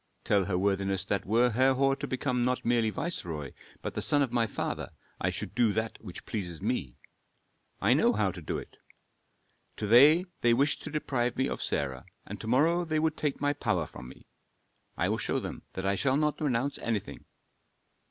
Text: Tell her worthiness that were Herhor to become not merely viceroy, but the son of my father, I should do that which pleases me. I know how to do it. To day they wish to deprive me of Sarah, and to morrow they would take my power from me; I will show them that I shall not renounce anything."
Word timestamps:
Tell 0.23 0.45
her 0.45 0.57
worthiness 0.57 1.05
that 1.05 1.27
were 1.27 1.51
Herhor 1.51 1.95
to 1.97 2.07
become 2.07 2.43
not 2.43 2.65
merely 2.65 2.89
viceroy, 2.89 3.51
but 3.83 3.93
the 3.93 4.01
son 4.01 4.23
of 4.23 4.31
my 4.31 4.47
father, 4.47 4.89
I 5.19 5.29
should 5.29 5.53
do 5.53 5.71
that 5.73 5.99
which 6.03 6.25
pleases 6.25 6.59
me. 6.59 6.97
I 7.79 7.93
know 7.93 8.11
how 8.11 8.31
to 8.31 8.41
do 8.41 8.57
it. 8.57 8.77
To 9.77 9.87
day 9.87 10.25
they 10.41 10.55
wish 10.55 10.79
to 10.79 10.89
deprive 10.89 11.37
me 11.37 11.47
of 11.47 11.61
Sarah, 11.61 12.05
and 12.25 12.41
to 12.41 12.47
morrow 12.47 12.83
they 12.83 12.97
would 12.97 13.15
take 13.15 13.39
my 13.39 13.53
power 13.53 13.85
from 13.85 14.07
me; 14.09 14.25
I 14.97 15.07
will 15.07 15.19
show 15.19 15.39
them 15.39 15.65
that 15.73 15.85
I 15.85 15.93
shall 15.93 16.17
not 16.17 16.41
renounce 16.41 16.79
anything." 16.79 17.25